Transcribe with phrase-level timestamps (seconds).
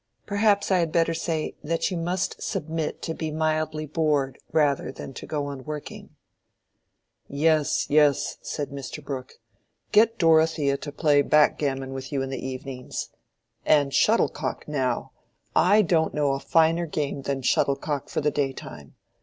[0.25, 5.13] Perhaps I had better say, that you must submit to be mildly bored rather than
[5.13, 6.15] to go on working."
[7.27, 9.05] "Yes, yes," said Mr.
[9.05, 9.33] Brooke.
[9.91, 13.11] "Get Dorothea to play backgammon with you in the evenings.
[13.63, 18.95] And shuttlecock, now—I don't know a finer game than shuttlecock for the daytime.